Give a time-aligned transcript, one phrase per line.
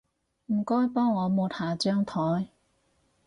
[0.47, 2.47] 唔該幫我抹下張枱